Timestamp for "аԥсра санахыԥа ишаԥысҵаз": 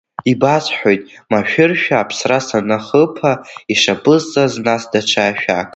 1.99-4.53